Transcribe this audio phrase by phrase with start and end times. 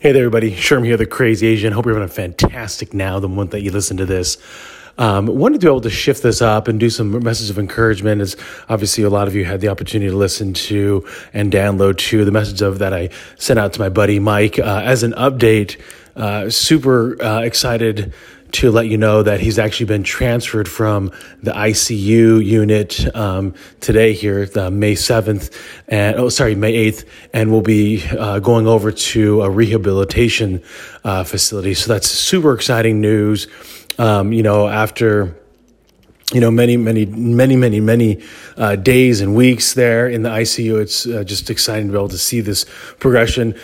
[0.00, 0.52] Hey there, everybody.
[0.52, 1.72] Sherm here, the Crazy Asian.
[1.72, 4.38] Hope you're having a fantastic now, the month that you listen to this.
[4.96, 8.20] Um, wanted to be able to shift this up and do some messages of encouragement.
[8.20, 8.36] As
[8.68, 12.30] obviously a lot of you had the opportunity to listen to and download to the
[12.30, 15.80] message of that I sent out to my buddy Mike uh, as an update.
[16.14, 18.12] Uh, super uh, excited
[18.52, 21.10] to let you know that he's actually been transferred from
[21.42, 25.54] the ICU unit um, today here, the May 7th,
[25.88, 30.62] and oh, sorry, May 8th, and will be uh, going over to a rehabilitation
[31.04, 31.74] uh, facility.
[31.74, 33.46] So that's super exciting news.
[33.98, 35.36] Um, you know, after
[36.32, 38.22] you know many many many many many
[38.56, 40.80] uh, days and weeks there in the ICU.
[40.80, 42.66] It's uh, just exciting to be able to see this
[42.98, 43.54] progression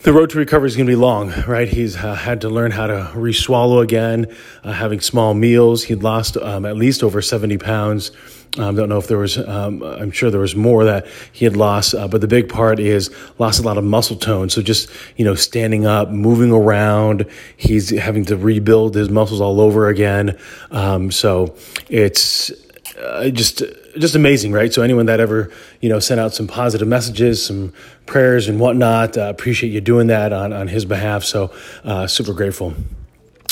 [0.00, 1.68] the road to recovery is going to be long, right?
[1.68, 5.82] He's uh, had to learn how to re-swallow again, uh, having small meals.
[5.84, 8.12] He'd lost um, at least over 70 pounds.
[8.56, 11.44] I um, don't know if there was, um, I'm sure there was more that he
[11.44, 14.48] had lost, uh, but the big part is lost a lot of muscle tone.
[14.48, 17.26] So just, you know, standing up, moving around,
[17.56, 20.38] he's having to rebuild his muscles all over again.
[20.70, 21.56] Um, so
[21.90, 22.50] it's
[22.98, 23.62] uh, just
[23.98, 24.72] just amazing, right?
[24.72, 27.72] So anyone that ever you know sent out some positive messages, some
[28.06, 31.24] prayers and whatnot, uh, appreciate you doing that on on his behalf.
[31.24, 31.52] So
[31.84, 32.74] uh, super grateful.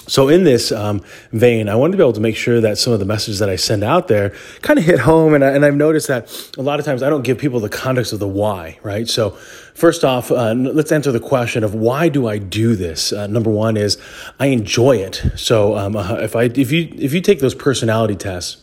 [0.08, 2.92] So, in this um, vein, I wanted to be able to make sure that some
[2.92, 5.34] of the messages that I send out there kind of hit home.
[5.34, 7.68] And, I, and I've noticed that a lot of times I don't give people the
[7.68, 9.08] context of the why, right?
[9.08, 9.30] So,
[9.74, 13.12] first off, uh, let's answer the question of why do I do this?
[13.12, 13.98] Uh, number one is
[14.38, 15.24] I enjoy it.
[15.34, 18.58] So, um, uh, if I if you if you take those personality tests,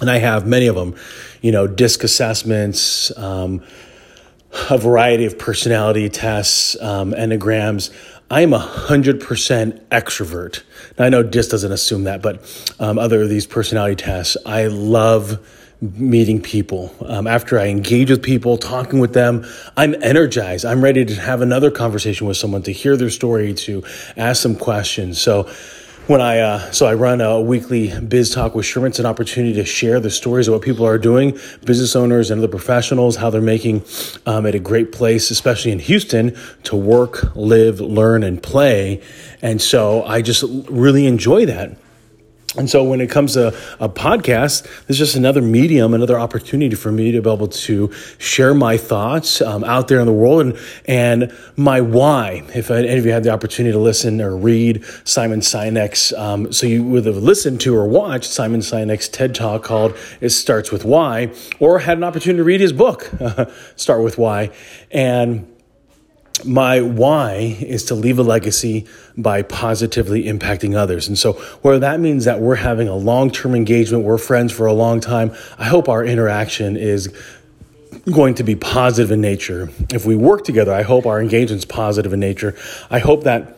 [0.00, 0.94] and I have many of them,
[1.40, 3.62] you know, disc assessments, um,
[4.70, 7.90] a variety of personality tests, um, enneagrams.
[8.30, 10.62] I am a hundred percent extrovert.
[10.98, 12.40] Now, I know DISC doesn't assume that, but
[12.80, 15.38] um, other of these personality tests, I love
[15.80, 16.94] meeting people.
[17.06, 19.44] Um, after I engage with people, talking with them,
[19.76, 20.64] I'm energized.
[20.64, 23.84] I'm ready to have another conversation with someone, to hear their story, to
[24.16, 25.20] ask some questions.
[25.20, 25.48] So
[26.06, 28.90] when I uh, so I run a weekly biz talk with Sherman.
[28.90, 32.38] It's an opportunity to share the stories of what people are doing, business owners and
[32.38, 33.84] other professionals, how they're making
[34.24, 39.02] um, at a great place, especially in Houston, to work, live, learn, and play.
[39.42, 41.76] And so I just really enjoy that.
[42.56, 43.48] And so when it comes to
[43.80, 48.54] a podcast, there's just another medium, another opportunity for me to be able to share
[48.54, 52.44] my thoughts um, out there in the world and, and my why.
[52.54, 56.66] If any of you had the opportunity to listen or read Simon Sinek's, um, so
[56.66, 60.84] you would have listened to or watched Simon Sinek's TED Talk called It Starts With
[60.84, 63.10] Why, or had an opportunity to read his book,
[63.76, 64.50] Start With Why.
[64.90, 65.55] And
[66.44, 68.86] my why is to leave a legacy
[69.16, 71.08] by positively impacting others.
[71.08, 74.66] And so, where that means that we're having a long term engagement, we're friends for
[74.66, 77.12] a long time, I hope our interaction is
[78.12, 79.70] going to be positive in nature.
[79.92, 82.54] If we work together, I hope our engagement's positive in nature.
[82.90, 83.56] I hope that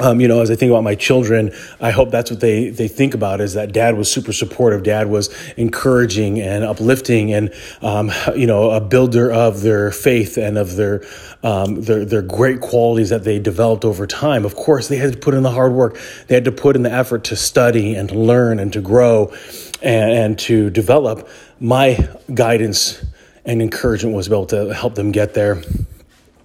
[0.00, 2.86] um, you know, as I think about my children, I hope that's what they, they
[2.88, 4.82] think about is that dad was super supportive.
[4.84, 10.56] Dad was encouraging and uplifting and, um, you know, a builder of their faith and
[10.56, 11.02] of their,
[11.42, 14.44] um, their, their great qualities that they developed over time.
[14.44, 15.98] Of course, they had to put in the hard work.
[16.28, 19.32] They had to put in the effort to study and to learn and to grow
[19.82, 21.28] and, and to develop.
[21.58, 23.04] My guidance
[23.44, 25.62] and encouragement was able to help them get there.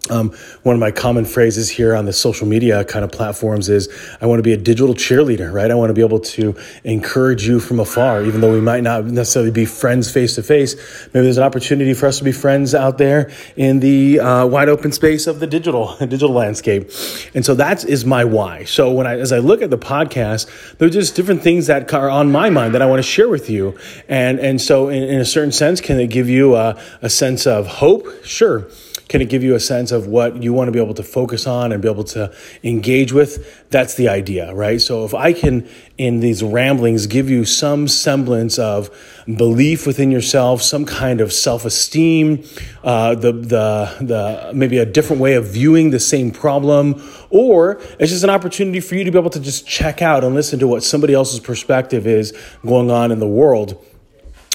[0.10, 0.34] Um,
[0.64, 3.88] one of my common phrases here on the social media kind of platforms is
[4.20, 5.72] I want to be a digital cheerleader, right?
[5.72, 9.06] I want to be able to encourage you from afar, even though we might not
[9.06, 10.76] necessarily be friends face to face.
[11.14, 14.68] Maybe there's an opportunity for us to be friends out there in the uh, wide
[14.68, 16.92] open space of the digital digital landscape.
[17.34, 18.66] And so that is my why.
[18.66, 22.10] So when I, as I look at the podcast, there's just different things that are
[22.10, 23.78] on my mind that I want to share with you.
[24.10, 27.48] And, and so in, in a certain sense, can it give you a, a sense
[27.48, 28.06] of hope?
[28.26, 28.68] Sure.
[29.10, 31.46] Can it give you a sense of what you want to be able to focus
[31.46, 32.34] on and be able to
[32.64, 33.70] engage with?
[33.70, 34.82] That's the idea, right?
[34.82, 38.90] So if I can, in these ramblings, give you some semblance of
[39.26, 42.44] belief within yourself, some kind of self-esteem,
[42.84, 48.12] uh, the the the maybe a different way of viewing the same problem, or it's
[48.12, 50.68] just an opportunity for you to be able to just check out and listen to
[50.68, 52.34] what somebody else's perspective is
[52.66, 53.84] going on in the world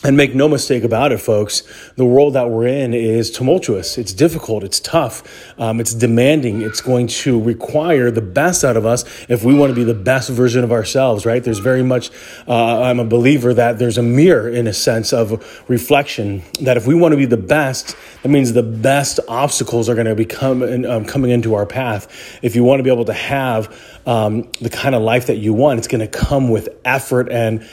[0.04, 1.64] and make no mistake about it, folks,
[1.96, 3.98] the world that we're in is tumultuous.
[3.98, 4.62] It's difficult.
[4.62, 5.24] It's tough.
[5.58, 6.62] Um, it's demanding.
[6.62, 9.94] It's going to require the best out of us if we want to be the
[9.94, 11.42] best version of ourselves, right?
[11.42, 12.12] There's very much,
[12.46, 16.86] uh, I'm a believer that there's a mirror in a sense of reflection, that if
[16.86, 20.62] we want to be the best, that means the best obstacles are going to become
[20.84, 22.38] um, coming into our path.
[22.40, 25.54] If you want to be able to have um, the kind of life that you
[25.54, 27.68] want, it's going to come with effort and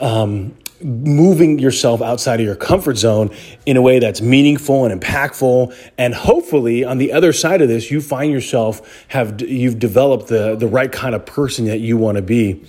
[0.00, 3.30] um, moving yourself outside of your comfort zone
[3.66, 5.74] in a way that's meaningful and impactful.
[5.98, 10.56] And hopefully on the other side of this you find yourself have you've developed the
[10.56, 12.64] the right kind of person that you want to be.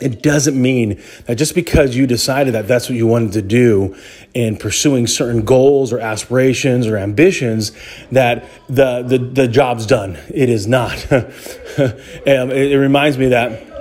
[0.00, 3.94] It doesn't mean that just because you decided that that's what you wanted to do
[4.34, 7.70] in pursuing certain goals or aspirations or ambitions
[8.10, 10.18] that the the, the job's done.
[10.28, 11.06] It is not.
[11.78, 13.71] Um, it, it reminds me that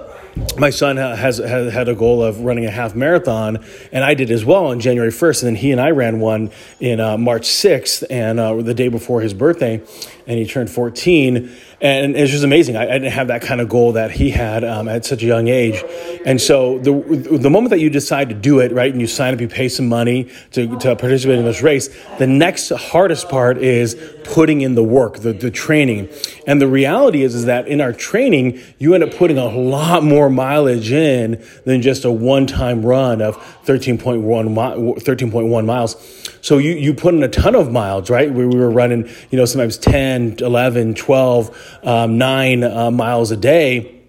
[0.57, 4.31] my son has, has had a goal of running a half marathon, and I did
[4.31, 5.43] as well on January 1st.
[5.43, 8.88] And then he and I ran one in uh, March 6th, and uh, the day
[8.88, 9.81] before his birthday,
[10.27, 11.51] and he turned 14
[11.81, 12.77] and it's just amazing.
[12.77, 15.25] I, I, didn't have that kind of goal that he had um, at such a
[15.25, 15.83] young age,
[16.25, 16.91] and so the
[17.38, 19.69] the moment that you decide to do it, right, and you sign up, you pay
[19.69, 21.89] some money to, to participate in this race.
[22.19, 26.09] The next hardest part is putting in the work, the, the training,
[26.45, 30.03] and the reality is is that in our training, you end up putting a lot
[30.03, 35.95] more mileage in than just a one time run of 13.1 13.1 miles.
[36.41, 38.31] So you, you put in a ton of miles, right?
[38.31, 43.38] We, we were running, you know, sometimes 10, 11, 12, um, 9 uh, miles a
[43.38, 44.00] day.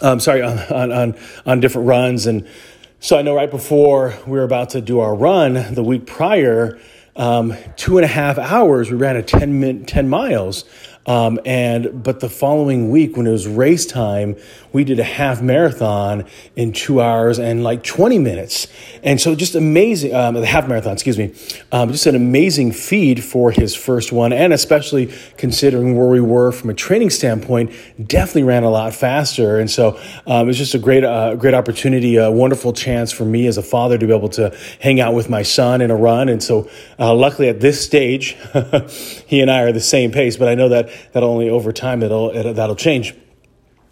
[0.00, 2.26] Um, sorry, on, on, on different runs.
[2.26, 2.46] And
[3.00, 6.78] so I know right before we were about to do our run the week prior,
[7.16, 10.64] um, two and a half hours, we ran a 10, min, 10 miles.
[11.08, 14.36] Um, and but the following week, when it was race time,
[14.72, 18.66] we did a half marathon in two hours and like 20 minutes.
[19.02, 21.34] And so just amazing, um, the half marathon, excuse me,
[21.72, 24.34] um, just an amazing feed for his first one.
[24.34, 27.72] And especially considering where we were from a training standpoint,
[28.06, 29.58] definitely ran a lot faster.
[29.58, 33.24] And so um, it was just a great, uh, great opportunity, a wonderful chance for
[33.24, 35.96] me as a father to be able to hang out with my son in a
[35.96, 36.28] run.
[36.28, 36.68] And so
[36.98, 38.36] uh, luckily at this stage,
[39.26, 42.02] he and I are the same pace, but I know that that only over time
[42.02, 43.14] it'll, it, that'll change.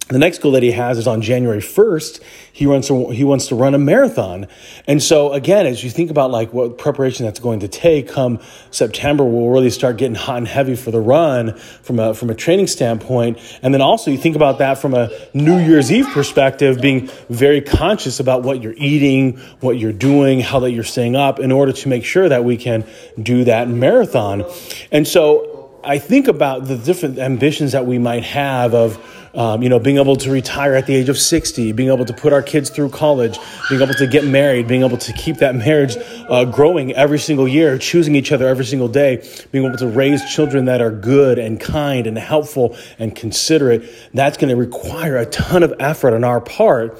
[0.08, 2.22] The next goal that he has is on January 1st.
[2.52, 4.46] He to, he wants to run a marathon.
[4.86, 8.38] And so again, as you think about like what preparation that's going to take come
[8.70, 12.36] September, we'll really start getting hot and heavy for the run from a, from a
[12.36, 13.40] training standpoint.
[13.62, 17.60] And then also you think about that from a New Year's Eve perspective, being very
[17.60, 21.72] conscious about what you're eating, what you're doing, how that you're staying up in order
[21.72, 22.84] to make sure that we can
[23.20, 24.44] do that marathon.
[24.92, 25.55] And so
[25.86, 28.98] I think about the different ambitions that we might have of,
[29.36, 32.14] um, you know, being able to retire at the age of 60, being able to
[32.14, 33.38] put our kids through college,
[33.68, 35.96] being able to get married, being able to keep that marriage
[36.30, 39.22] uh, growing every single year, choosing each other every single day,
[39.52, 43.84] being able to raise children that are good and kind and helpful and considerate.
[44.14, 46.98] That's going to require a ton of effort on our part.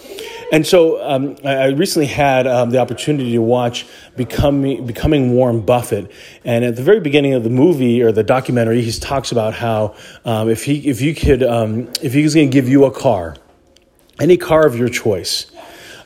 [0.53, 6.11] And so um, I recently had um, the opportunity to watch Becoming, Becoming Warren Buffett.
[6.44, 9.94] And at the very beginning of the movie or the documentary, he talks about how
[10.25, 12.90] um, if, he, if you could, um, if he was going to give you a
[12.90, 13.37] car,
[14.20, 15.50] any car of your choice,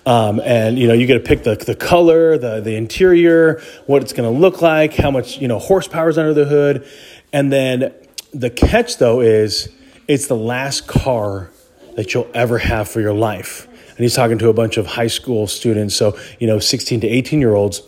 [0.06, 4.02] um, and you know you get to pick the, the color, the, the interior, what
[4.02, 6.86] it's going to look like, how much you know horsepower is under the hood,
[7.32, 7.94] and then
[8.32, 9.68] the catch though is
[10.08, 11.50] it's the last car
[11.96, 13.66] that you'll ever have for your life
[14.00, 17.06] and he's talking to a bunch of high school students, so, you know, 16 to
[17.06, 17.82] 18 year olds.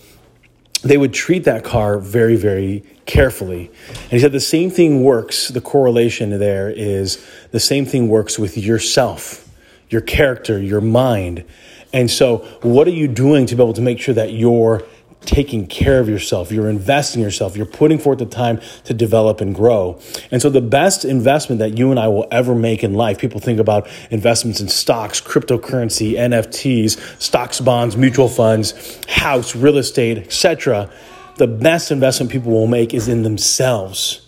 [0.82, 3.70] They would treat that car very, very carefully.
[3.88, 8.38] And he said the same thing works, the correlation there is the same thing works
[8.38, 9.48] with yourself,
[9.88, 11.44] your character, your mind.
[11.92, 14.82] And so, what are you doing to be able to make sure that you're
[15.24, 19.40] taking care of yourself, you're investing in yourself, you're putting forth the time to develop
[19.40, 20.00] and grow.
[20.30, 23.40] And so the best investment that you and I will ever make in life, people
[23.40, 30.90] think about investments in stocks, cryptocurrency, NFTs, stocks, bonds, mutual funds, house, real estate, etc.
[31.36, 34.21] The best investment people will make is in themselves.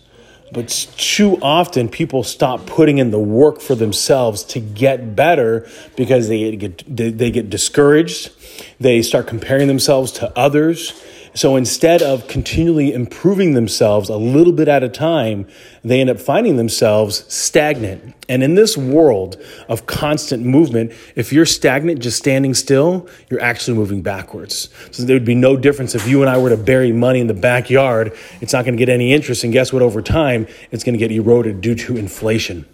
[0.55, 6.29] But too often, people stop putting in the work for themselves to get better because
[6.29, 8.31] they get, they get discouraged.
[8.79, 10.93] They start comparing themselves to others
[11.35, 15.49] so instead of continually improving themselves a little bit at a time,
[15.83, 18.15] they end up finding themselves stagnant.
[18.29, 19.37] And in this world
[19.69, 24.69] of constant movement, if you're stagnant, just standing still, you're actually moving backwards.
[24.93, 27.27] So there would be no difference if you and I were to bury money in
[27.27, 28.17] the backyard.
[28.41, 29.43] It's not going to get any interest.
[29.43, 29.83] And guess what?
[29.83, 32.65] Over time, it's going to get eroded due to inflation.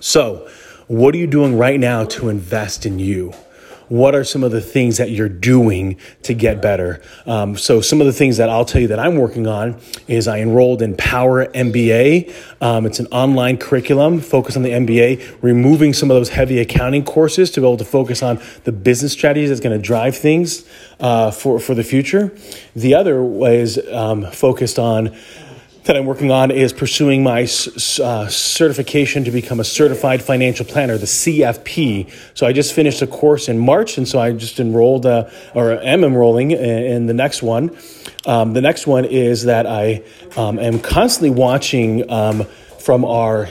[0.00, 0.48] So,
[0.88, 3.32] what are you doing right now to invest in you?
[3.88, 7.00] What are some of the things that you're doing to get better?
[7.26, 10.28] Um, so, some of the things that I'll tell you that I'm working on is
[10.28, 12.32] I enrolled in Power MBA.
[12.60, 17.04] Um, it's an online curriculum focused on the MBA, removing some of those heavy accounting
[17.04, 20.68] courses to be able to focus on the business strategies that's going to drive things
[21.00, 22.36] uh, for, for the future.
[22.74, 25.16] The other is um, focused on
[25.88, 30.98] that I'm working on is pursuing my uh, certification to become a certified financial planner,
[30.98, 32.12] the CFP.
[32.34, 35.72] So I just finished a course in March, and so I just enrolled uh, or
[35.72, 37.74] am enrolling in the next one.
[38.26, 40.02] Um, the next one is that I
[40.36, 42.44] um, am constantly watching um,
[42.80, 43.48] from our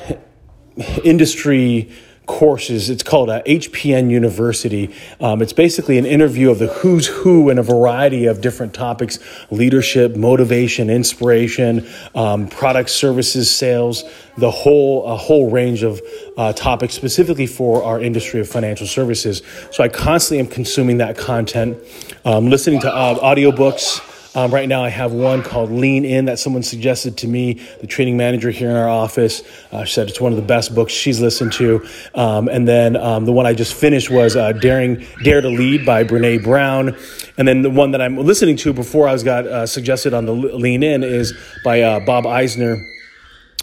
[1.03, 1.91] industry
[2.27, 2.89] courses.
[2.89, 4.93] It's called a HPN University.
[5.19, 9.17] Um, it's basically an interview of the who's who in a variety of different topics
[9.49, 14.03] leadership, motivation, inspiration, um, products, services, sales,
[14.37, 16.01] the whole, a whole range of
[16.37, 19.41] uh, topics specifically for our industry of financial services.
[19.71, 21.77] So I constantly am consuming that content,
[22.25, 24.15] um, listening to uh, audiobooks.
[24.35, 27.87] Um, right now, I have one called Lean In that someone suggested to me, the
[27.87, 29.41] training manager here in our office.
[29.71, 31.85] Uh, said it's one of the best books she's listened to.
[32.13, 35.85] Um, and then um, the one I just finished was uh, Daring Dare to Lead
[35.85, 36.95] by Brene Brown.
[37.37, 40.25] And then the one that I'm listening to before I was got uh, suggested on
[40.25, 42.85] the Lean In is by uh, Bob Eisner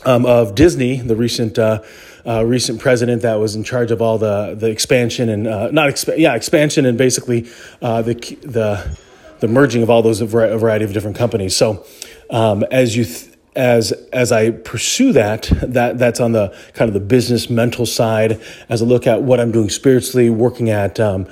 [0.05, 1.59] um, of Disney, the recent.
[1.59, 1.83] Uh,
[2.27, 5.91] uh, recent president that was in charge of all the the expansion and uh, not
[5.91, 7.47] exp- yeah expansion and basically
[7.83, 8.97] uh, the the
[9.45, 11.55] the merging of all those a variety of different companies.
[11.55, 11.85] So
[12.31, 16.95] um, as you th- as as I pursue that, that that's on the kind of
[16.95, 18.41] the business mental side.
[18.69, 21.29] As I look at what I'm doing spiritually, working at um,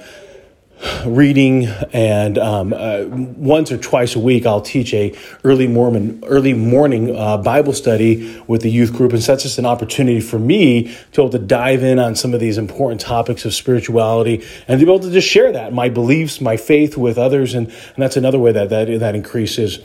[1.06, 6.54] reading and um, uh, once or twice a week i'll teach a early mormon early
[6.54, 10.38] morning uh, bible study with the youth group and so that's just an opportunity for
[10.38, 14.44] me to be able to dive in on some of these important topics of spirituality
[14.66, 17.68] and to be able to just share that my beliefs my faith with others and,
[17.68, 19.78] and that's another way that that, that increases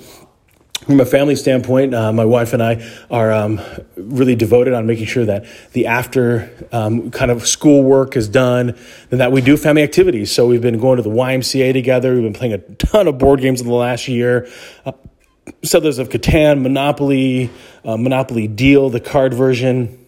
[0.87, 3.59] from a family standpoint, uh, my wife and I are um,
[3.97, 8.73] really devoted on making sure that the after um, kind of school work is done,
[9.11, 10.31] and that we do family activities.
[10.31, 12.13] So we've been going to the YMCA together.
[12.13, 14.47] We've been playing a ton of board games in the last year.
[14.85, 14.93] Uh,
[15.61, 17.49] Settlers of Catan, Monopoly,
[17.83, 20.06] uh, Monopoly Deal, the card version.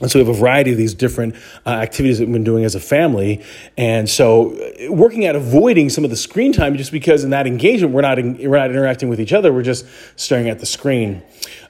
[0.00, 1.34] And so we have a variety of these different
[1.64, 3.42] uh, activities that we've been doing as a family.
[3.78, 7.46] And so uh, working at avoiding some of the screen time just because in that
[7.46, 9.54] engagement, we're not, in, we're not interacting with each other.
[9.54, 9.86] We're just
[10.16, 11.22] staring at the screen.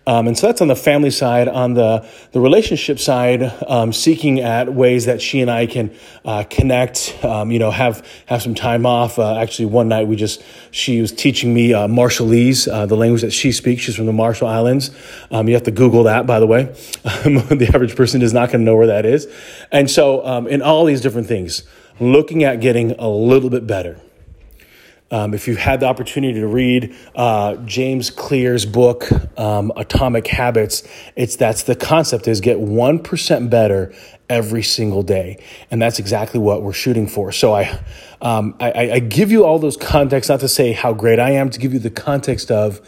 [0.09, 1.49] Um, and so that's on the family side.
[1.49, 5.93] On the, the relationship side, um, seeking at ways that she and I can
[6.25, 9.19] uh, connect, um, you know, have, have some time off.
[9.19, 13.23] Uh, actually, one night we just, she was teaching me uh, Marshallese, uh, the language
[13.23, 13.83] that she speaks.
[13.83, 14.91] She's from the Marshall Islands.
[15.33, 16.65] Um, you have to Google that, by the way.
[17.03, 19.27] the average person is not going to know where that is.
[19.73, 21.65] And so, um, in all these different things,
[21.99, 24.01] looking at getting a little bit better.
[25.11, 29.09] Um, if you've had the opportunity to read uh, James Clear's book,
[29.39, 30.83] um, Atomic Habits,
[31.15, 33.95] it's that's the concept is get one percent better
[34.29, 37.31] every single day, and that's exactly what we're shooting for.
[37.31, 37.79] So I,
[38.21, 41.51] um, I, I give you all those contexts, not to say how great I am,
[41.51, 42.81] to give you the context of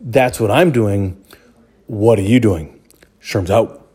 [0.00, 1.22] that's what I'm doing.
[1.86, 2.80] What are you doing?
[3.20, 3.85] Sherm's out.